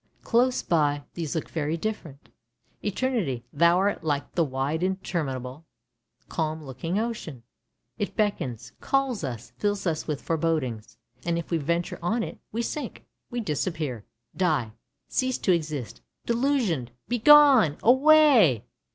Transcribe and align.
Close 0.23 0.63
by 0.63 1.03
these 1.13 1.35
look 1.35 1.47
very 1.47 1.77
different. 1.77 2.29
Eternity, 2.83 3.45
thou 3.53 3.77
art 3.77 4.03
like 4.03 4.33
the 4.33 4.43
wide, 4.43 4.81
interminable, 4.81 5.63
calm 6.27 6.63
looking 6.63 6.97
ocean: 6.97 7.43
it 7.99 8.15
beckons, 8.15 8.71
calls 8.81 9.23
us, 9.23 9.53
fills 9.59 9.85
us 9.85 10.07
with 10.07 10.19
forebodings, 10.19 10.97
and 11.23 11.37
if 11.37 11.51
we 11.51 11.57
venture 11.59 11.99
on 12.01 12.23
it, 12.23 12.39
we 12.51 12.63
sink, 12.63 13.05
we 13.29 13.39
disappear, 13.39 14.03
die, 14.35 14.71
cease 15.07 15.37
to 15.37 15.51
exist! 15.51 16.01
Delusioned! 16.25 16.89
Begone! 17.07 17.77
Away! 17.83 18.65